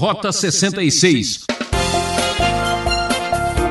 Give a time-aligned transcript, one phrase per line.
[0.00, 1.44] Rota 66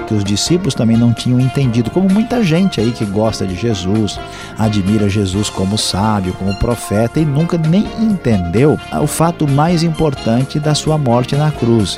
[0.07, 4.19] que os discípulos também não tinham entendido, como muita gente aí que gosta de Jesus,
[4.57, 10.73] admira Jesus como sábio, como profeta e nunca nem entendeu o fato mais importante da
[10.73, 11.95] sua morte na cruz.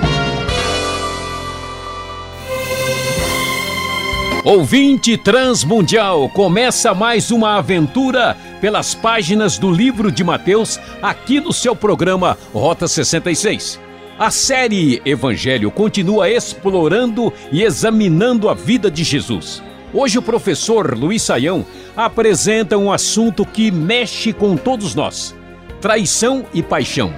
[4.45, 11.75] Ouvinte Transmundial, começa mais uma aventura pelas páginas do livro de Mateus aqui no seu
[11.75, 13.90] programa Rota 66.
[14.21, 19.63] A série Evangelho continua explorando e examinando a vida de Jesus.
[19.91, 21.65] Hoje o professor Luiz Saião
[21.97, 25.33] apresenta um assunto que mexe com todos nós:
[25.81, 27.11] traição e paixão.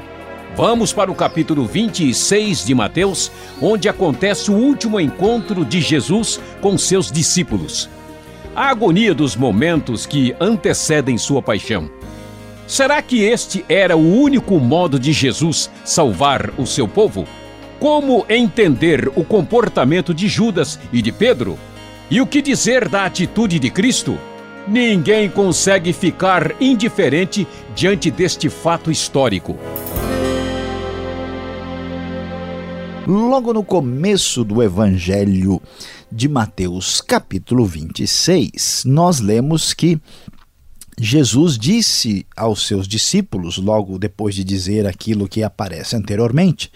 [0.56, 3.30] Vamos para o capítulo 26 de Mateus,
[3.62, 7.90] onde acontece o último encontro de Jesus com seus discípulos.
[8.56, 11.92] A agonia dos momentos que antecedem sua paixão
[12.66, 17.26] Será que este era o único modo de Jesus salvar o seu povo?
[17.80, 21.60] Como entender o comportamento de Judas e de Pedro?
[22.10, 24.18] E o que dizer da atitude de Cristo?
[24.66, 29.58] Ninguém consegue ficar indiferente diante deste fato histórico.
[33.06, 35.62] Logo no começo do Evangelho
[36.10, 40.00] de Mateus, capítulo 26, nós lemos que
[41.00, 46.72] Jesus disse aos seus discípulos, logo depois de dizer aquilo que aparece anteriormente: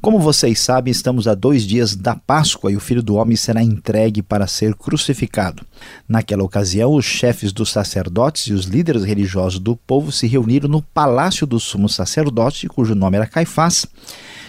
[0.00, 3.62] Como vocês sabem, estamos a dois dias da Páscoa e o filho do homem será
[3.62, 5.64] entregue para ser crucificado.
[6.08, 10.82] Naquela ocasião, os chefes dos sacerdotes e os líderes religiosos do povo se reuniram no
[10.82, 13.86] palácio do sumo sacerdote, cujo nome era Caifás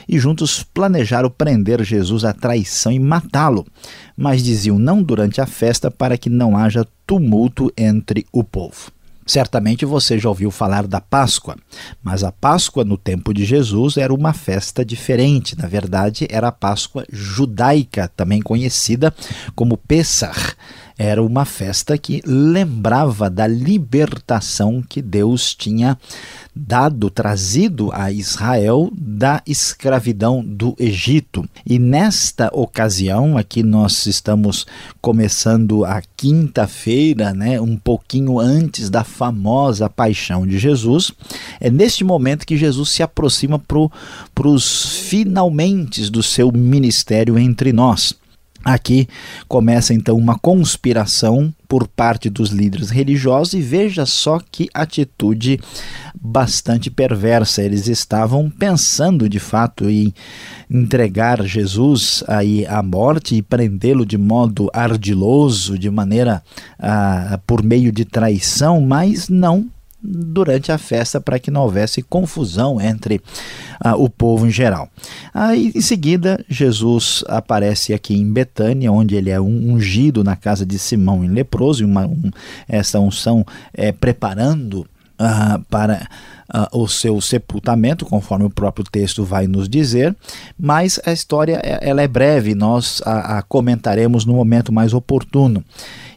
[0.08, 3.66] e juntos planejaram prender Jesus à traição e matá-lo,
[4.16, 8.91] mas diziam não durante a festa para que não haja tumulto entre o povo.
[9.25, 11.58] Certamente você já ouviu falar da Páscoa,
[12.02, 15.58] mas a Páscoa no tempo de Jesus era uma festa diferente.
[15.58, 19.13] Na verdade, era a Páscoa judaica, também conhecida
[19.53, 20.33] como Pessah
[20.98, 25.97] era uma festa que lembrava da libertação que Deus tinha
[26.56, 31.47] dado, trazido a Israel da escravidão do Egito.
[31.63, 34.66] E nesta ocasião, aqui nós estamos
[35.00, 41.12] começando a quinta-feira, né, um pouquinho antes da famosa paixão de Jesus,
[41.59, 48.16] é neste momento que Jesus se aproxima para os finalmente do seu ministério entre nós.
[48.67, 49.07] Aqui
[49.47, 55.57] começa então uma conspiração por parte dos líderes religiosos e veja só que atitude
[56.13, 57.63] bastante perversa.
[57.63, 60.13] Eles estavam pensando de fato em
[60.69, 66.44] entregar Jesus aí à morte e prendê-lo de modo ardiloso, de maneira
[66.78, 69.69] ah, por meio de traição, mas não
[70.02, 73.22] durante a festa para que não houvesse confusão entre
[73.80, 74.90] ah, o povo em geral.
[75.34, 80.78] Aí, em seguida, Jesus aparece aqui em Betânia, onde ele é ungido na casa de
[80.78, 82.30] Simão em leproso, uma, um,
[82.68, 84.85] essa unção é, preparando
[85.19, 86.07] ah, para
[86.53, 90.16] uh, o seu sepultamento, conforme o próprio texto vai nos dizer,
[90.59, 95.63] mas a história é, ela é breve, nós a, a comentaremos no momento mais oportuno.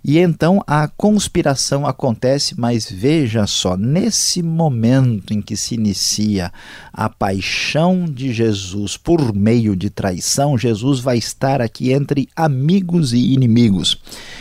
[0.02, 6.50] E então a conspiração acontece, mas veja só, nesse momento em que se inicia
[6.90, 13.32] a paixão de Jesus por meio de traição, Jesus vai estar aqui entre amigos e
[13.32, 13.98] inimigos.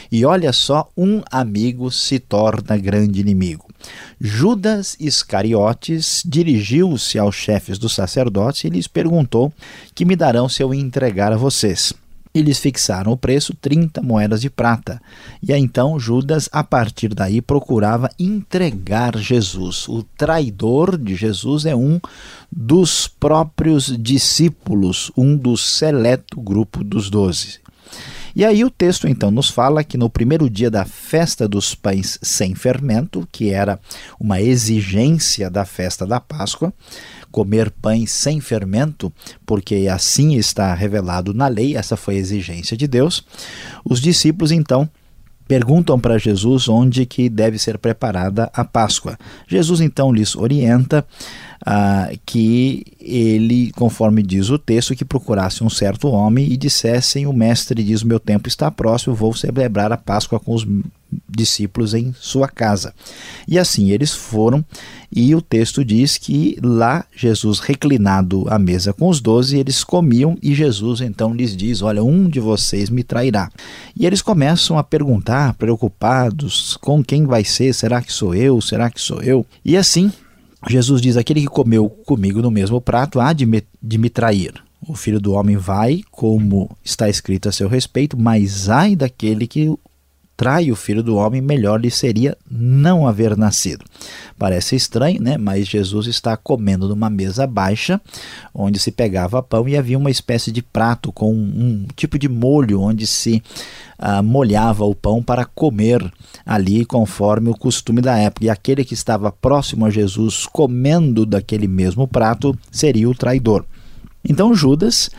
[0.10, 3.69] E olha só, um amigo se torna grande inimigo.
[4.20, 9.54] Judas Iscariotes dirigiu-se aos chefes dos sacerdotes e lhes perguntou:
[9.96, 11.94] Que me darão se eu entregar a vocês?
[12.32, 15.02] Eles fixaram o preço 30 moedas de prata.
[15.42, 19.88] E então Judas, a partir daí, procurava entregar Jesus.
[19.88, 22.00] O traidor de Jesus é um
[22.52, 27.60] dos próprios discípulos, um do seleto grupo dos doze.
[28.36, 32.18] E aí o texto então nos fala que no primeiro dia da festa dos pães
[32.22, 33.80] sem fermento, que era
[34.20, 36.74] uma exigência da festa da Páscoa,
[37.32, 39.12] comer pães sem fermento,
[39.46, 43.24] porque assim está revelado na lei, essa foi a exigência de Deus.
[43.84, 44.90] Os discípulos então
[45.48, 49.18] perguntam para Jesus onde que deve ser preparada a Páscoa.
[49.48, 51.04] Jesus então lhes orienta
[51.66, 57.34] ah, que ele, conforme diz o texto, que procurasse um certo homem e dissessem: O
[57.34, 60.66] mestre diz: meu tempo está próximo, vou celebrar a Páscoa com os
[61.28, 62.94] discípulos em sua casa.
[63.48, 64.64] E assim eles foram,
[65.12, 70.38] e o texto diz que lá Jesus reclinado à mesa com os doze, eles comiam,
[70.42, 73.52] e Jesus então lhes diz: Olha, um de vocês me trairá.
[73.98, 77.74] E eles começam a perguntar, preocupados: com quem vai ser?
[77.74, 78.62] Será que sou eu?
[78.62, 79.46] Será que sou eu?
[79.66, 80.12] E assim
[80.68, 84.54] Jesus diz: Aquele que comeu comigo no mesmo prato há de me, de me trair.
[84.88, 89.74] O filho do homem vai, como está escrito a seu respeito, mas ai daquele que
[90.40, 93.84] trai o filho do homem, melhor lhe seria não haver nascido.
[94.38, 95.38] Parece estranho, né?
[95.38, 98.00] Mas Jesus está comendo numa mesa baixa,
[98.54, 102.80] onde se pegava pão e havia uma espécie de prato com um tipo de molho
[102.80, 103.44] onde se
[103.98, 106.10] ah, molhava o pão para comer
[106.46, 108.46] ali, conforme o costume da época.
[108.46, 113.66] E aquele que estava próximo a Jesus comendo daquele mesmo prato seria o traidor.
[114.24, 115.10] Então Judas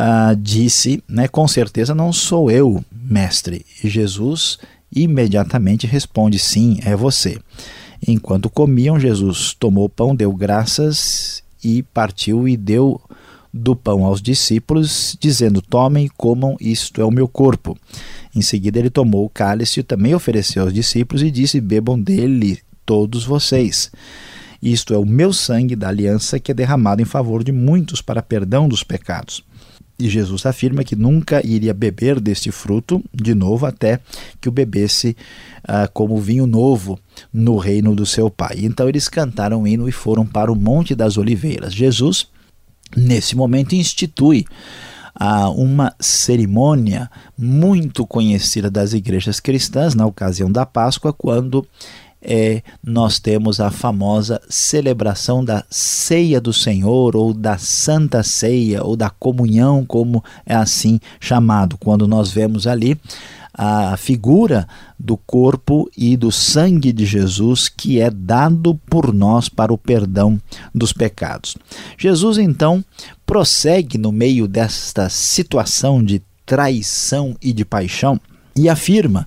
[0.00, 3.66] ah, disse, né, com certeza não sou eu, mestre.
[3.82, 4.56] E Jesus
[4.94, 7.36] imediatamente responde: Sim, é você.
[8.06, 13.00] Enquanto comiam, Jesus tomou o pão, deu graças e partiu e deu
[13.52, 17.76] do pão aos discípulos, dizendo: Tomem comam, isto é o meu corpo.
[18.32, 22.60] Em seguida, ele tomou o cálice e também ofereceu aos discípulos e disse: Bebam dele
[22.86, 23.90] todos vocês.
[24.62, 28.22] Isto é o meu sangue da aliança que é derramado em favor de muitos para
[28.22, 29.42] perdão dos pecados.
[29.98, 33.98] E Jesus afirma que nunca iria beber deste fruto de novo até
[34.40, 35.16] que o bebesse
[35.64, 36.98] ah, como vinho novo
[37.32, 38.58] no reino do seu Pai.
[38.58, 41.74] Então eles cantaram um hino e foram para o Monte das Oliveiras.
[41.74, 42.28] Jesus,
[42.96, 44.44] nesse momento, institui
[45.14, 51.66] ah, uma cerimônia muito conhecida das igrejas cristãs na ocasião da Páscoa, quando
[52.22, 58.96] é, nós temos a famosa celebração da ceia do Senhor, ou da Santa Ceia, ou
[58.96, 62.98] da comunhão, como é assim chamado, quando nós vemos ali
[63.60, 69.72] a figura do corpo e do sangue de Jesus que é dado por nós para
[69.72, 70.40] o perdão
[70.72, 71.56] dos pecados.
[71.98, 72.84] Jesus então
[73.26, 78.20] prossegue no meio desta situação de traição e de paixão
[78.54, 79.26] e afirma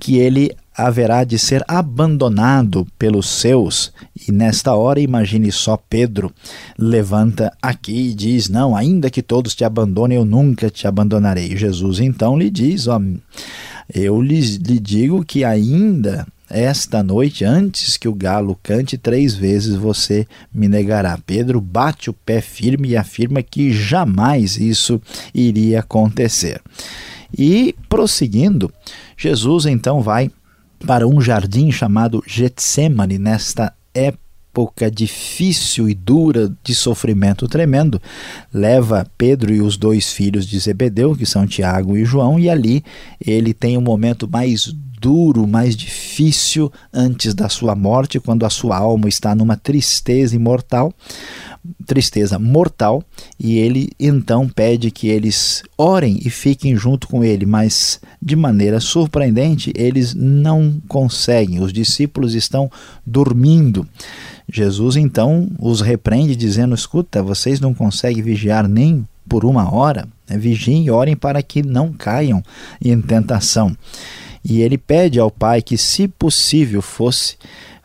[0.00, 3.92] que ele haverá de ser abandonado pelos seus.
[4.28, 6.32] E nesta hora, imagine só Pedro
[6.78, 11.56] levanta aqui e diz: Não, ainda que todos te abandonem, eu nunca te abandonarei.
[11.56, 13.00] Jesus então lhe diz: Ó,
[13.92, 19.74] eu lhe, lhe digo que ainda esta noite, antes que o galo cante três vezes,
[19.74, 21.18] você me negará.
[21.26, 25.00] Pedro bate o pé firme e afirma que jamais isso
[25.34, 26.62] iria acontecer.
[27.36, 28.72] E prosseguindo,
[29.16, 30.30] Jesus então vai
[30.86, 38.00] para um jardim chamado Getsemane nesta época difícil e dura de sofrimento tremendo,
[38.52, 42.82] leva Pedro e os dois filhos de Zebedeu, que são Tiago e João, e ali
[43.24, 48.76] ele tem um momento mais duro, mais difícil antes da sua morte, quando a sua
[48.76, 50.92] alma está numa tristeza imortal
[51.86, 53.02] tristeza mortal
[53.38, 58.80] e ele então pede que eles orem e fiquem junto com ele, mas de maneira
[58.80, 61.60] surpreendente eles não conseguem.
[61.60, 62.70] Os discípulos estão
[63.06, 63.86] dormindo.
[64.50, 70.86] Jesus então os repreende dizendo: "Escuta, vocês não conseguem vigiar nem por uma hora, vigiem
[70.86, 72.42] e orem para que não caiam
[72.82, 73.76] em tentação."
[74.44, 77.36] E ele pede ao Pai que, se possível, fosse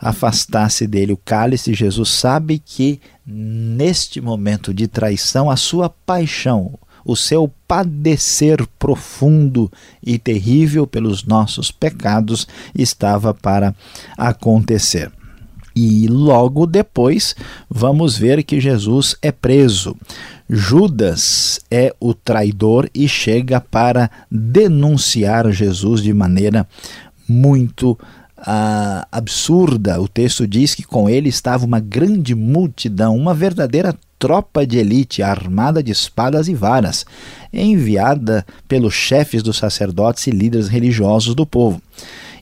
[0.04, 1.72] afastasse dele o cálice.
[1.72, 9.72] Jesus sabe que neste momento de traição, a sua paixão, o seu padecer profundo
[10.02, 13.74] e terrível pelos nossos pecados estava para
[14.16, 15.10] acontecer.
[15.74, 17.34] E logo depois
[17.68, 19.96] vamos ver que Jesus é preso.
[20.48, 26.68] Judas é o traidor e chega para denunciar Jesus de maneira
[27.26, 27.98] muito
[28.36, 30.00] ah, absurda.
[30.00, 35.22] O texto diz que com ele estava uma grande multidão, uma verdadeira tropa de elite
[35.22, 37.04] armada de espadas e varas,
[37.52, 41.80] enviada pelos chefes dos sacerdotes e líderes religiosos do povo.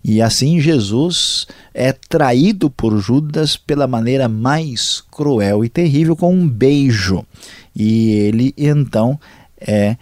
[0.04, 6.48] E assim Jesus é traído por Judas pela maneira mais cruel e terrível com um
[6.48, 7.24] beijo.
[7.74, 9.18] E ele então
[9.60, 9.96] é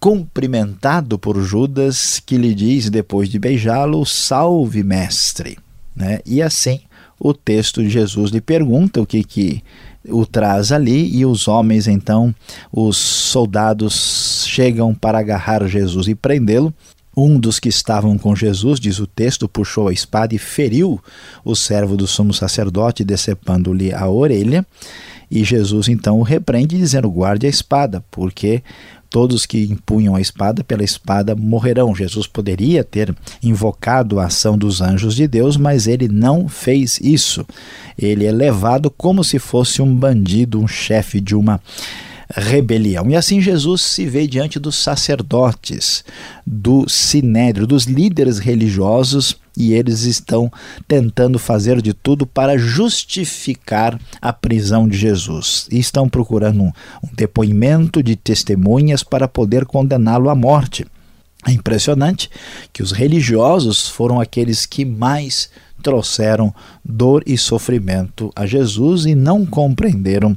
[0.00, 5.58] cumprimentado por Judas, que lhe diz, depois de beijá-lo, salve, mestre.
[5.94, 6.20] Né?
[6.24, 6.80] E assim
[7.20, 9.62] o texto de Jesus lhe pergunta o que, que
[10.08, 12.34] o traz ali, e os homens, então,
[12.72, 16.72] os soldados chegam para agarrar Jesus e prendê-lo.
[17.16, 21.02] Um dos que estavam com Jesus, diz o texto, puxou a espada e feriu
[21.44, 24.64] o servo do sumo sacerdote, decepando-lhe a orelha.
[25.28, 28.62] E Jesus então o repreende, dizendo: guarde a espada, porque
[29.10, 31.94] Todos que empunham a espada pela espada morrerão.
[31.94, 37.44] Jesus poderia ter invocado a ação dos anjos de Deus, mas ele não fez isso.
[37.98, 41.60] Ele é levado como se fosse um bandido, um chefe de uma
[42.34, 43.08] rebelião.
[43.10, 46.04] E assim Jesus se vê diante dos sacerdotes,
[46.46, 50.50] do sinédrio, dos líderes religiosos, e eles estão
[50.86, 55.66] tentando fazer de tudo para justificar a prisão de Jesus.
[55.70, 56.72] E estão procurando um,
[57.02, 60.86] um depoimento de testemunhas para poder condená-lo à morte.
[61.44, 62.30] É impressionante
[62.72, 65.50] que os religiosos foram aqueles que mais
[65.82, 70.36] trouxeram dor e sofrimento a Jesus e não compreenderam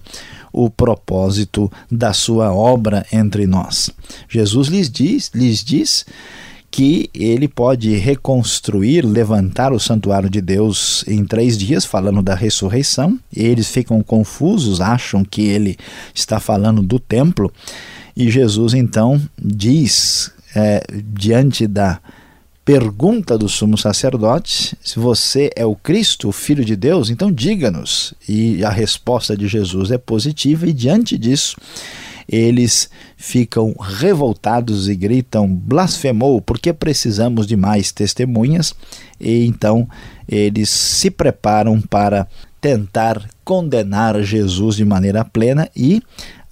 [0.51, 3.90] o propósito da sua obra entre nós.
[4.28, 6.06] Jesus lhes diz, lhes diz
[6.72, 13.20] que ele pode reconstruir, levantar o santuário de Deus em três dias, falando da ressurreição.
[13.36, 15.78] Eles ficam confusos, acham que ele
[16.16, 17.51] está falando do templo.
[18.16, 20.82] E Jesus então diz, é,
[21.13, 22.00] diante da
[22.63, 28.13] pergunta do sumo sacerdote: se você é o Cristo, o Filho de Deus, então diga-nos.
[28.30, 31.58] E a resposta de Jesus é positiva, e diante disso,
[32.28, 38.74] eles ficam revoltados e gritam: blasfemou, porque precisamos de mais testemunhas.
[39.20, 39.88] E então
[40.28, 42.28] eles se preparam para
[42.60, 46.01] tentar condenar Jesus de maneira plena e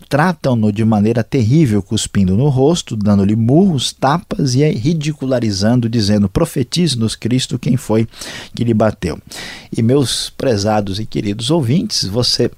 [0.10, 7.60] tratam-no de maneira terrível, cuspindo no rosto, dando-lhe murros, tapas e ridicularizando, dizendo: Profetize-nos, Cristo,
[7.60, 8.08] quem foi
[8.56, 9.20] que lhe bateu.
[9.76, 12.50] E meus prezados e queridos ouvintes, você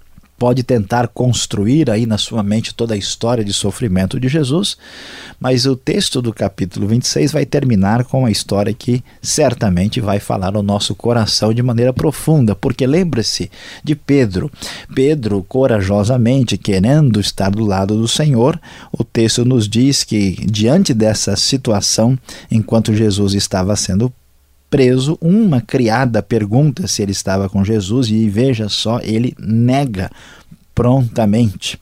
[0.42, 4.76] pode tentar construir aí na sua mente toda a história de sofrimento de Jesus,
[5.40, 10.56] mas o texto do capítulo 26 vai terminar com uma história que certamente vai falar
[10.56, 13.52] ao nosso coração de maneira profunda, porque lembre-se
[13.84, 14.50] de Pedro.
[14.96, 18.60] Pedro, corajosamente, querendo estar do lado do Senhor,
[18.92, 22.18] o texto nos diz que, diante dessa situação,
[22.50, 24.12] enquanto Jesus estava sendo
[24.72, 30.10] preso, uma criada pergunta se ele estava com Jesus e veja só, ele nega
[30.74, 31.78] prontamente.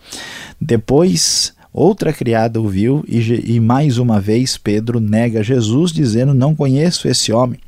[0.59, 6.55] Depois, outra criada o viu e, e mais uma vez Pedro nega Jesus, dizendo: Não
[6.55, 7.59] conheço esse homem.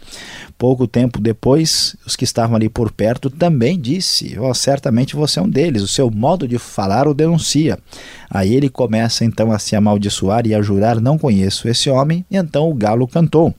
[0.57, 5.43] Pouco tempo depois, os que estavam ali por perto também disse: oh, certamente você é
[5.43, 7.77] um deles, o seu modo de falar o denuncia.
[8.27, 12.25] Aí ele começa então a se amaldiçoar e a jurar: Não conheço esse homem.
[12.29, 13.53] E então o galo cantou.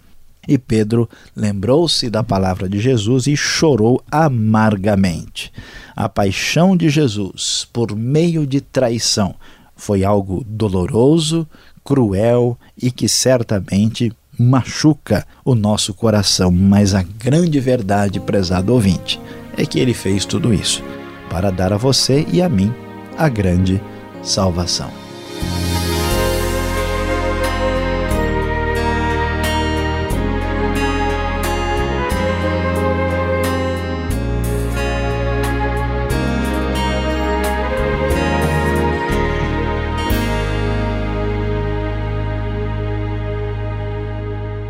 [0.47, 5.53] E Pedro lembrou-se da palavra de Jesus e chorou amargamente.
[5.95, 9.35] A paixão de Jesus por meio de traição
[9.77, 11.47] foi algo doloroso,
[11.85, 16.51] cruel e que certamente machuca o nosso coração.
[16.51, 19.21] Mas a grande verdade, prezado ouvinte,
[19.57, 20.83] é que ele fez tudo isso
[21.31, 22.73] para dar a você e a mim
[23.17, 23.81] a grande
[24.23, 25.12] salvação.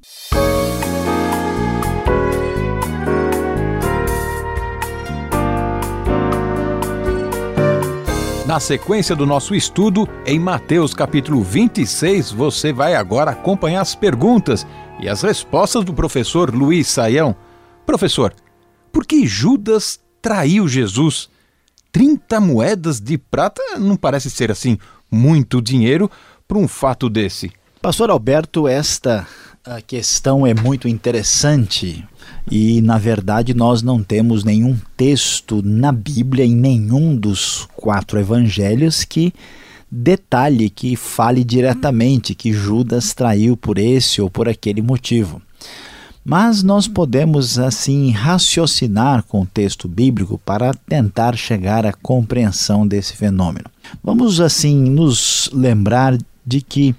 [8.47, 14.65] Na sequência do nosso estudo, em Mateus capítulo 26, você vai agora acompanhar as perguntas
[15.01, 17.35] e as respostas do professor Luiz Saião.
[17.85, 18.33] Professor,
[18.93, 21.29] por que Judas traiu Jesus?
[21.91, 24.79] 30 moedas de prata não parece ser assim
[25.11, 26.09] muito dinheiro
[26.47, 27.51] para um fato desse.
[27.83, 29.27] Pastor Alberto, esta
[29.67, 32.05] a questão é muito interessante
[32.49, 39.03] e, na verdade, nós não temos nenhum texto na Bíblia, em nenhum dos quatro evangelhos,
[39.03, 39.35] que
[39.91, 45.43] detalhe, que fale diretamente que Judas traiu por esse ou por aquele motivo.
[46.25, 53.17] Mas nós podemos, assim, raciocinar com o texto bíblico para tentar chegar à compreensão desse
[53.17, 53.67] fenômeno.
[54.03, 56.95] Vamos, assim, nos lembrar de que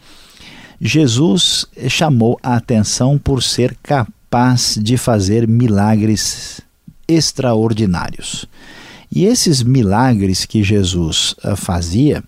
[0.80, 6.62] Jesus chamou a atenção por ser capaz de fazer milagres
[7.08, 8.46] extraordinários.
[9.12, 12.24] E esses milagres que Jesus ah, fazia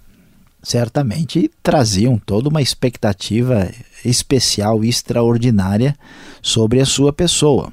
[0.63, 3.69] certamente traziam toda uma expectativa
[4.03, 5.95] especial e extraordinária
[6.41, 7.71] sobre a sua pessoa.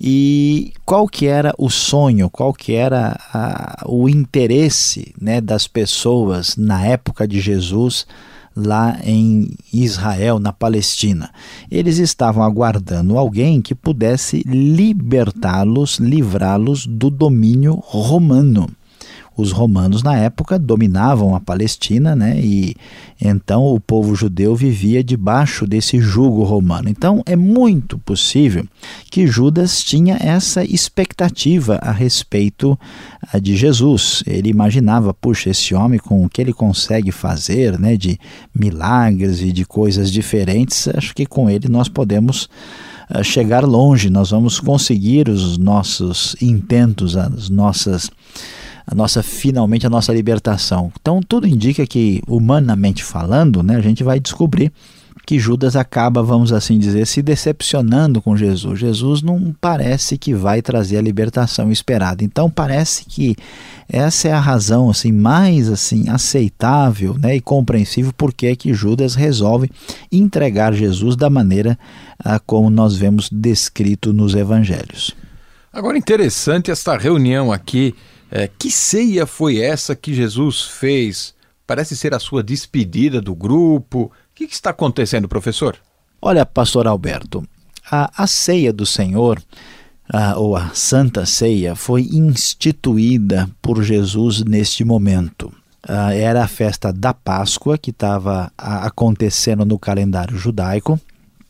[0.00, 6.56] E qual que era o sonho, qual que era a, o interesse né, das pessoas
[6.56, 8.06] na época de Jesus
[8.54, 11.30] lá em Israel, na Palestina.
[11.70, 18.70] Eles estavam aguardando alguém que pudesse libertá-los, livrá-los do domínio romano
[19.36, 22.38] os romanos na época dominavam a Palestina, né?
[22.40, 22.76] E
[23.20, 26.88] então o povo judeu vivia debaixo desse jugo romano.
[26.88, 28.66] Então é muito possível
[29.10, 32.78] que Judas tinha essa expectativa a respeito
[33.32, 34.22] ah, de Jesus.
[34.26, 38.18] Ele imaginava, puxa, esse homem com o que ele consegue fazer, né, de
[38.54, 42.48] milagres e de coisas diferentes, acho que com ele nós podemos
[43.08, 48.10] ah, chegar longe, nós vamos conseguir os nossos intentos, as nossas
[48.86, 50.92] a nossa finalmente a nossa libertação.
[51.00, 54.72] Então tudo indica que humanamente falando, né, a gente vai descobrir
[55.26, 58.78] que Judas acaba, vamos assim dizer, se decepcionando com Jesus.
[58.78, 62.22] Jesus não parece que vai trazer a libertação esperada.
[62.22, 63.34] Então parece que
[63.88, 69.14] essa é a razão assim mais assim aceitável, né, e compreensível porque é que Judas
[69.14, 69.70] resolve
[70.12, 71.78] entregar Jesus da maneira
[72.22, 75.12] ah, como nós vemos descrito nos evangelhos.
[75.72, 77.94] Agora interessante esta reunião aqui
[78.34, 81.32] é, que ceia foi essa que Jesus fez?
[81.64, 84.06] Parece ser a sua despedida do grupo.
[84.06, 85.76] O que, que está acontecendo, professor?
[86.20, 87.46] Olha, pastor Alberto,
[87.88, 89.40] a, a ceia do Senhor,
[90.12, 95.54] a, ou a Santa Ceia, foi instituída por Jesus neste momento.
[96.12, 100.98] era a festa da Páscoa que estava acontecendo no calendário judaico.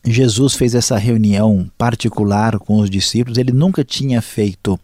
[0.05, 3.39] Jesus fez essa reunião particular com os discípulos.
[3.39, 4.79] Ele nunca tinha feito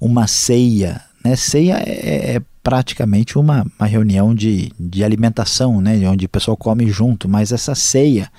[0.00, 1.36] uma ceia né?
[1.36, 6.08] Ceia é, é praticamente uma, uma reunião de, de alimentação, né?
[6.08, 8.30] onde o pessoal come junto, mas essa ceia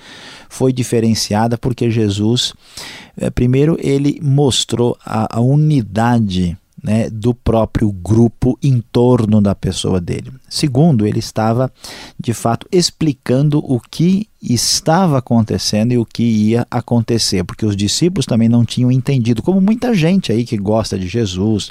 [0.48, 2.54] foi diferenciada porque Jesus,
[3.16, 9.98] é, primeiro, ele mostrou a, a unidade né, do próprio grupo em torno da pessoa
[9.98, 10.30] dele.
[10.50, 11.72] Segundo, ele estava
[12.20, 18.26] de fato explicando o que estava acontecendo e o que ia acontecer, porque os discípulos
[18.26, 21.70] também não tinham entendido, como muita gente aí que gosta de Jesus,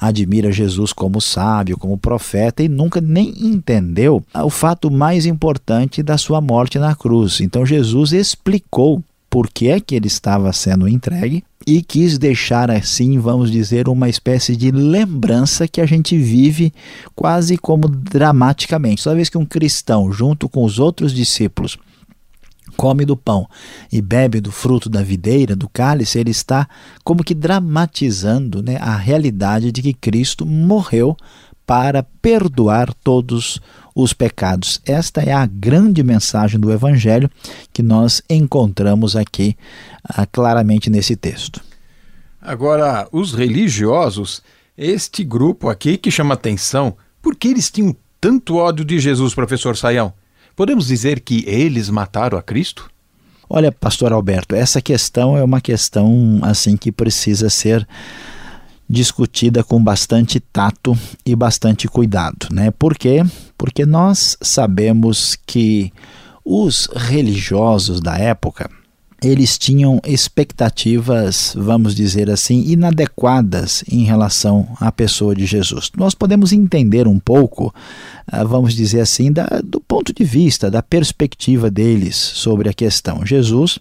[0.00, 6.16] admira Jesus como sábio, como profeta e nunca nem entendeu o fato mais importante da
[6.16, 7.42] sua morte na cruz.
[7.42, 13.18] Então Jesus explicou por que é que ele estava sendo entregue e quis deixar assim,
[13.18, 16.72] vamos dizer, uma espécie de lembrança que a gente vive
[17.14, 19.02] quase como dramaticamente.
[19.02, 21.76] Toda vez que um cristão, junto com os outros discípulos,
[22.76, 23.48] come do pão
[23.90, 26.68] e bebe do fruto da videira, do cálice, ele está
[27.02, 31.16] como que dramatizando né, a realidade de que Cristo morreu
[31.66, 33.60] para perdoar todos os
[34.12, 34.80] pecados.
[34.84, 37.30] Esta é a grande mensagem do Evangelho
[37.72, 39.56] que nós encontramos aqui
[40.04, 41.60] ah, claramente nesse texto.
[42.40, 44.42] Agora, os religiosos,
[44.76, 49.76] este grupo aqui que chama atenção, por que eles tinham tanto ódio de Jesus, professor
[49.76, 50.12] Saião?
[50.54, 52.90] Podemos dizer que eles mataram a Cristo?
[53.48, 57.86] Olha, pastor Alberto, essa questão é uma questão assim que precisa ser
[58.88, 62.70] discutida com bastante tato e bastante cuidado, né?
[62.70, 63.24] Por quê?
[63.58, 65.92] Porque nós sabemos que
[66.44, 68.70] os religiosos da época
[69.22, 75.90] eles tinham expectativas, vamos dizer assim, inadequadas em relação à pessoa de Jesus.
[75.96, 77.74] Nós podemos entender um pouco,
[78.26, 83.24] ah, vamos dizer assim, da, do ponto de vista, da perspectiva deles sobre a questão.
[83.24, 83.78] Jesus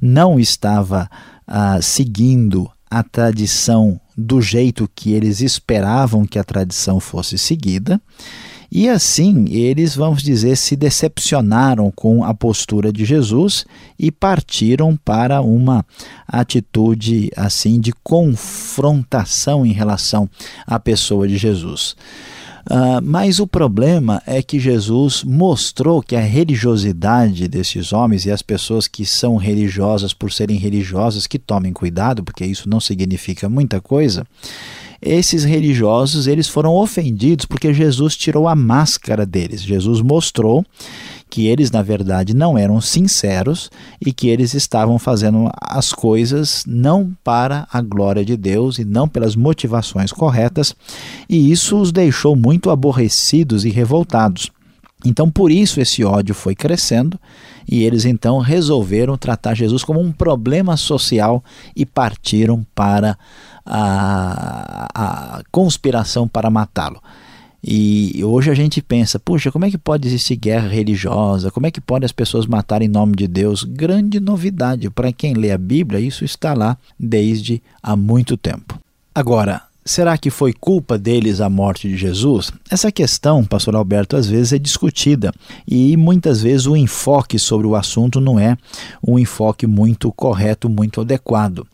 [0.00, 1.10] não estava
[1.46, 8.00] ah, seguindo a tradição do jeito que eles esperavam que a tradição fosse seguida.
[8.70, 13.64] E assim, eles, vamos dizer, se decepcionaram com a postura de Jesus
[13.96, 15.86] e partiram para uma
[16.26, 20.28] atitude assim de confrontação em relação
[20.66, 21.94] à pessoa de Jesus.
[22.70, 28.40] Uh, mas o problema é que Jesus mostrou que a religiosidade desses homens e as
[28.40, 33.80] pessoas que são religiosas por serem religiosas, que tomem cuidado, porque isso não significa muita
[33.80, 34.26] coisa,
[35.04, 39.60] esses religiosos eles foram ofendidos porque Jesus tirou a máscara deles.
[39.60, 40.64] Jesus mostrou
[41.34, 43.68] que eles na verdade não eram sinceros
[44.00, 49.08] e que eles estavam fazendo as coisas não para a glória de Deus e não
[49.08, 50.76] pelas motivações corretas,
[51.28, 54.48] e isso os deixou muito aborrecidos e revoltados.
[55.04, 57.18] Então, por isso esse ódio foi crescendo
[57.68, 61.42] e eles então resolveram tratar Jesus como um problema social
[61.74, 63.18] e partiram para
[63.66, 67.02] a, a conspiração para matá-lo.
[67.66, 71.50] E hoje a gente pensa, puxa, como é que pode existir guerra religiosa?
[71.50, 73.64] Como é que pode as pessoas matarem em nome de Deus?
[73.64, 74.90] Grande novidade.
[74.90, 78.78] Para quem lê a Bíblia, isso está lá desde há muito tempo.
[79.14, 82.52] Agora, será que foi culpa deles a morte de Jesus?
[82.70, 85.32] Essa questão, pastor Alberto, às vezes é discutida
[85.66, 88.58] e muitas vezes o enfoque sobre o assunto não é
[89.06, 91.66] um enfoque muito correto, muito adequado.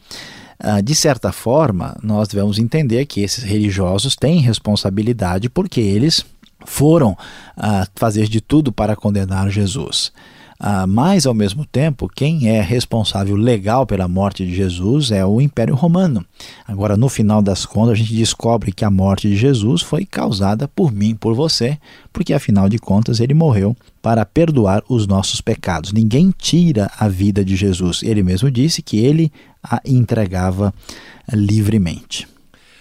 [0.62, 6.22] Ah, de certa forma, nós devemos entender que esses religiosos têm responsabilidade porque eles
[6.66, 10.12] foram uh, fazer de tudo para condenar Jesus.
[10.60, 15.40] Uh, mas, ao mesmo tempo, quem é responsável legal pela morte de Jesus é o
[15.40, 16.22] Império Romano.
[16.68, 20.68] Agora, no final das contas, a gente descobre que a morte de Jesus foi causada
[20.68, 21.78] por mim, por você,
[22.12, 25.94] porque afinal de contas ele morreu para perdoar os nossos pecados.
[25.94, 28.02] Ninguém tira a vida de Jesus.
[28.02, 30.72] Ele mesmo disse que ele a entregava
[31.32, 32.28] livremente.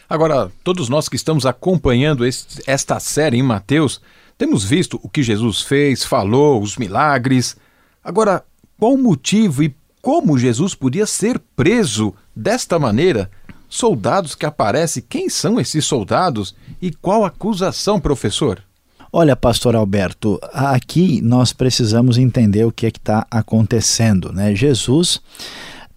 [0.09, 4.01] Agora, todos nós que estamos acompanhando este, esta série em Mateus,
[4.37, 7.55] temos visto o que Jesus fez, falou, os milagres.
[8.03, 8.43] Agora,
[8.79, 13.29] qual o motivo e como Jesus podia ser preso desta maneira?
[13.67, 18.63] Soldados que aparecem, quem são esses soldados e qual acusação, professor?
[19.11, 24.31] Olha, pastor Alberto, aqui nós precisamos entender o que é que está acontecendo.
[24.31, 24.55] Né?
[24.55, 25.21] Jesus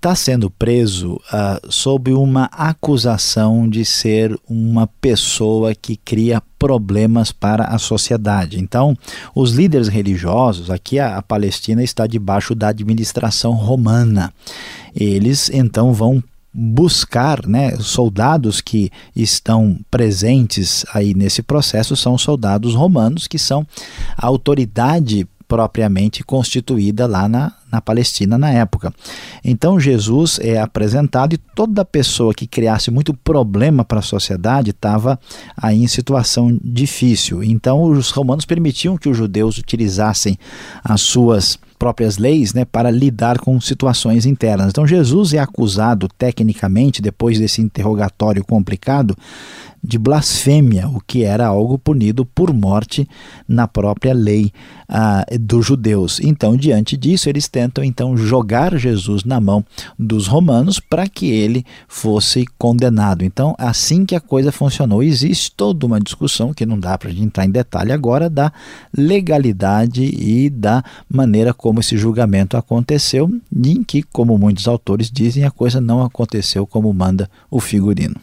[0.03, 7.67] está sendo preso uh, sob uma acusação de ser uma pessoa que cria problemas para
[7.67, 8.59] a sociedade.
[8.59, 8.99] Então,
[9.33, 14.35] os líderes religiosos, aqui a, a Palestina está debaixo da administração romana.
[14.93, 16.21] Eles então vão
[16.53, 23.65] buscar, né, soldados que estão presentes aí nesse processo são soldados romanos que são
[24.19, 28.93] a autoridade propriamente constituída lá na, na Palestina na época.
[29.43, 35.19] Então Jesus é apresentado e toda pessoa que criasse muito problema para a sociedade estava
[35.57, 37.43] aí em situação difícil.
[37.43, 40.39] Então os romanos permitiam que os judeus utilizassem
[40.85, 44.69] as suas próprias leis né, para lidar com situações internas.
[44.69, 49.17] Então Jesus é acusado tecnicamente, depois desse interrogatório complicado,
[49.83, 53.09] de blasfêmia, o que era algo punido por morte
[53.49, 54.53] na própria lei
[54.89, 56.21] ah, dos judeus.
[56.21, 59.65] Então, diante disso, eles tentam então jogar Jesus na mão
[59.99, 63.25] dos romanos para que ele fosse condenado.
[63.25, 67.13] Então, assim que a coisa funcionou, existe toda uma discussão que não dá para a
[67.13, 68.53] gente entrar em detalhe agora da
[68.97, 75.51] legalidade e da maneira como esse julgamento aconteceu, em que, como muitos autores dizem, a
[75.51, 78.17] coisa não aconteceu como manda o figurino.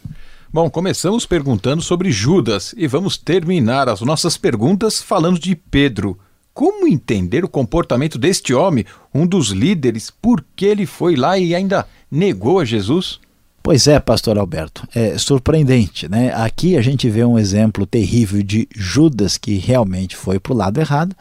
[0.52, 6.18] Bom, começamos perguntando sobre Judas e vamos terminar as nossas perguntas falando de Pedro.
[6.52, 8.84] Como entender o comportamento deste homem,
[9.14, 13.20] um dos líderes, por que ele foi lá e ainda negou a Jesus?
[13.62, 16.32] Pois é, pastor Alberto, é surpreendente, né?
[16.34, 20.80] Aqui a gente vê um exemplo terrível de Judas que realmente foi para o lado
[20.80, 21.14] errado,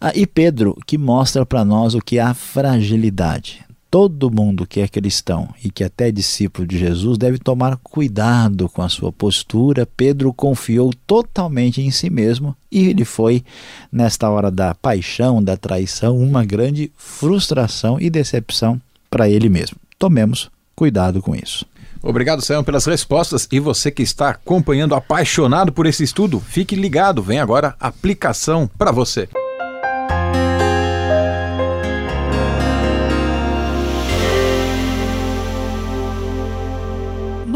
[0.00, 4.80] ah, e Pedro que mostra para nós o que é a fragilidade todo mundo que
[4.82, 9.10] é cristão e que até é discípulo de Jesus deve tomar cuidado com a sua
[9.10, 9.88] postura.
[9.96, 13.42] Pedro confiou totalmente em si mesmo e ele foi,
[13.90, 18.78] nesta hora da paixão, da traição, uma grande frustração e decepção
[19.08, 19.78] para ele mesmo.
[19.98, 21.64] Tomemos cuidado com isso.
[22.02, 23.48] Obrigado, Sam, pelas respostas.
[23.50, 27.22] E você que está acompanhando, apaixonado por esse estudo, fique ligado.
[27.22, 29.26] Vem agora a aplicação para você.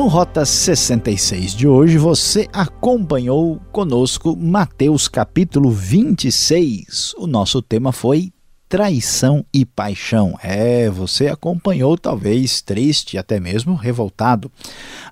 [0.00, 7.16] No Rota 66 de hoje, você acompanhou conosco Mateus capítulo 26.
[7.18, 8.32] O nosso tema foi
[8.66, 10.38] traição e paixão.
[10.42, 14.50] É, você acompanhou, talvez triste, até mesmo revoltado,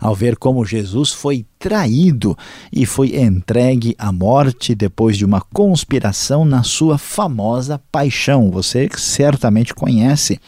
[0.00, 2.34] ao ver como Jesus foi traído
[2.72, 8.50] e foi entregue à morte depois de uma conspiração na sua famosa paixão.
[8.50, 10.40] Você certamente conhece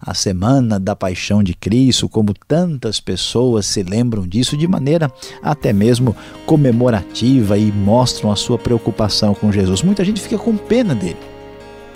[0.00, 5.10] a Semana da Paixão de Cristo, como tantas pessoas se lembram disso de maneira
[5.42, 6.14] até mesmo
[6.46, 9.82] comemorativa e mostram a sua preocupação com Jesus.
[9.82, 11.18] Muita gente fica com pena dele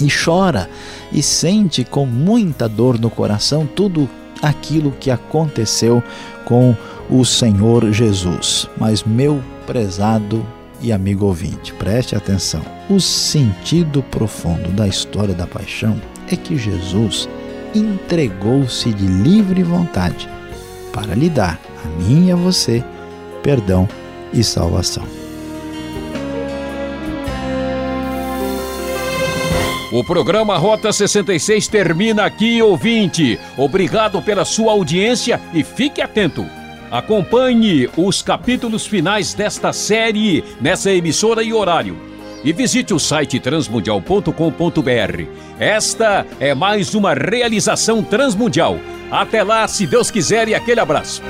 [0.01, 0.69] e chora
[1.13, 4.09] e sente com muita dor no coração tudo
[4.41, 6.03] aquilo que aconteceu
[6.45, 6.75] com
[7.09, 8.69] o Senhor Jesus.
[8.79, 10.45] Mas, meu prezado
[10.81, 17.29] e amigo ouvinte, preste atenção: o sentido profundo da história da paixão é que Jesus
[17.75, 20.29] entregou-se de livre vontade
[20.93, 22.85] para lhe dar, a mim e a você,
[23.43, 23.89] perdão
[24.33, 25.05] e salvação.
[29.91, 33.39] O programa Rota 66 termina aqui, ouvinte.
[33.59, 36.47] Obrigado pela sua audiência e fique atento.
[36.91, 42.12] Acompanhe os capítulos finais desta série nessa emissora e horário.
[42.45, 45.27] E visite o site transmundial.com.br.
[45.59, 48.79] Esta é mais uma realização transmundial.
[49.11, 51.23] Até lá, se Deus quiser, e aquele abraço.